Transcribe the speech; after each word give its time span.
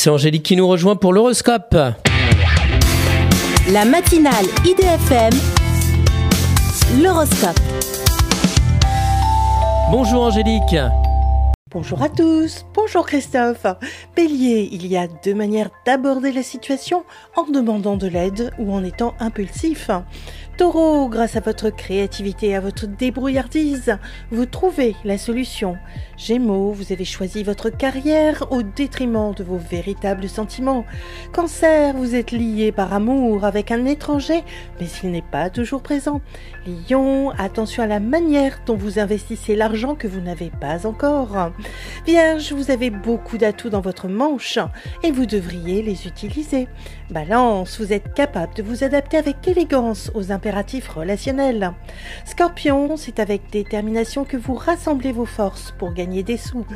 C'est 0.00 0.10
Angélique 0.10 0.44
qui 0.44 0.54
nous 0.54 0.68
rejoint 0.68 0.94
pour 0.94 1.12
l'horoscope. 1.12 1.76
La 3.72 3.84
matinale 3.84 4.46
IDFM, 4.64 5.32
l'horoscope. 7.02 7.58
Bonjour 9.90 10.22
Angélique. 10.22 10.76
Bonjour 11.72 12.00
à 12.00 12.08
tous, 12.08 12.64
bonjour 12.74 13.06
Christophe. 13.06 13.66
Bélier, 14.14 14.68
il 14.70 14.86
y 14.86 14.96
a 14.96 15.08
deux 15.24 15.34
manières 15.34 15.70
d'aborder 15.84 16.30
la 16.30 16.44
situation 16.44 17.02
en 17.34 17.50
demandant 17.50 17.96
de 17.96 18.06
l'aide 18.06 18.52
ou 18.60 18.72
en 18.72 18.84
étant 18.84 19.14
impulsif. 19.18 19.90
Taureau, 20.58 21.08
grâce 21.08 21.36
à 21.36 21.40
votre 21.40 21.70
créativité 21.70 22.48
et 22.48 22.56
à 22.56 22.60
votre 22.60 22.88
débrouillardise, 22.88 23.96
vous 24.32 24.44
trouvez 24.44 24.96
la 25.04 25.16
solution. 25.16 25.76
Gémeaux, 26.16 26.72
vous 26.72 26.92
avez 26.92 27.04
choisi 27.04 27.44
votre 27.44 27.70
carrière 27.70 28.50
au 28.50 28.64
détriment 28.64 29.32
de 29.36 29.44
vos 29.44 29.56
véritables 29.56 30.28
sentiments. 30.28 30.84
Cancer, 31.32 31.94
vous 31.94 32.16
êtes 32.16 32.32
lié 32.32 32.72
par 32.72 32.92
amour 32.92 33.44
avec 33.44 33.70
un 33.70 33.84
étranger, 33.84 34.42
mais 34.80 34.88
il 35.04 35.12
n'est 35.12 35.22
pas 35.22 35.48
toujours 35.48 35.80
présent. 35.80 36.20
Lion, 36.66 37.30
attention 37.38 37.84
à 37.84 37.86
la 37.86 38.00
manière 38.00 38.58
dont 38.66 38.76
vous 38.76 38.98
investissez 38.98 39.54
l'argent 39.54 39.94
que 39.94 40.08
vous 40.08 40.20
n'avez 40.20 40.50
pas 40.50 40.88
encore. 40.88 41.52
Vierge, 42.04 42.52
vous 42.52 42.72
avez 42.72 42.90
beaucoup 42.90 43.38
d'atouts 43.38 43.70
dans 43.70 43.80
votre 43.80 44.08
manche 44.08 44.58
et 45.04 45.12
vous 45.12 45.24
devriez 45.24 45.82
les 45.82 46.08
utiliser. 46.08 46.66
Balance, 47.10 47.80
vous 47.80 47.92
êtes 47.92 48.12
capable 48.12 48.54
de 48.54 48.64
vous 48.64 48.82
adapter 48.82 49.18
avec 49.18 49.46
élégance 49.46 50.10
aux 50.16 50.32
impératifs 50.32 50.47
relationnels. 50.50 51.72
Scorpion, 52.24 52.96
c'est 52.96 53.20
avec 53.20 53.50
détermination 53.50 54.24
que 54.24 54.36
vous 54.36 54.54
rassemblez 54.54 55.12
vos 55.12 55.24
forces 55.24 55.74
pour 55.78 55.92
gagner 55.92 56.22
des 56.22 56.36
sous. 56.36 56.66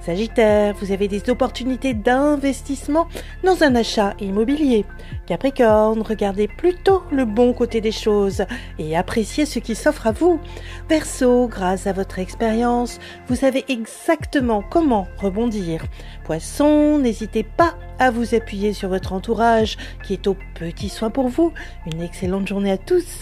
Sagittaire, 0.00 0.74
vous 0.74 0.92
avez 0.92 1.08
des 1.08 1.30
opportunités 1.30 1.94
d'investissement 1.94 3.08
dans 3.44 3.62
un 3.62 3.74
achat 3.74 4.14
immobilier. 4.20 4.84
Capricorne, 5.26 6.02
regardez 6.02 6.48
plutôt 6.48 7.02
le 7.10 7.24
bon 7.24 7.52
côté 7.52 7.80
des 7.80 7.92
choses 7.92 8.44
et 8.78 8.96
appréciez 8.96 9.46
ce 9.46 9.58
qui 9.58 9.74
s'offre 9.74 10.06
à 10.06 10.12
vous. 10.12 10.40
Verseau, 10.88 11.48
grâce 11.48 11.86
à 11.86 11.92
votre 11.92 12.18
expérience, 12.18 12.98
vous 13.28 13.36
savez 13.36 13.64
exactement 13.68 14.62
comment 14.68 15.06
rebondir. 15.18 15.84
Poisson, 16.24 16.98
n'hésitez 16.98 17.42
pas 17.42 17.74
à 17.98 18.10
vous 18.10 18.34
appuyer 18.34 18.72
sur 18.72 18.88
votre 18.88 19.12
entourage 19.12 19.76
qui 20.02 20.14
est 20.14 20.26
au 20.26 20.36
petit 20.54 20.88
soin 20.88 21.10
pour 21.10 21.28
vous. 21.28 21.52
Une 21.92 22.02
excellente 22.02 22.48
journée 22.48 22.72
à 22.72 22.78
tous. 22.78 23.21